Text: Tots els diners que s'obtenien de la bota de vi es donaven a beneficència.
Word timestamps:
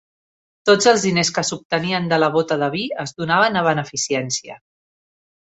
Tots 0.69 0.87
els 0.91 1.03
diners 1.07 1.29
que 1.35 1.43
s'obtenien 1.49 2.07
de 2.13 2.19
la 2.23 2.31
bota 2.37 2.57
de 2.65 2.71
vi 2.77 2.83
es 3.05 3.15
donaven 3.21 3.61
a 3.61 3.65
beneficència. 3.69 4.59